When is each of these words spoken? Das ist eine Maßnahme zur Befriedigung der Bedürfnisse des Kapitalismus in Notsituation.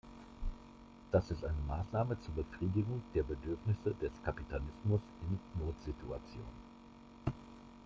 Das 1.11 1.29
ist 1.29 1.45
eine 1.45 1.61
Maßnahme 1.67 2.19
zur 2.21 2.33
Befriedigung 2.33 3.03
der 3.13 3.21
Bedürfnisse 3.21 3.93
des 4.01 4.09
Kapitalismus 4.23 5.01
in 5.29 5.63
Notsituation. 5.63 6.43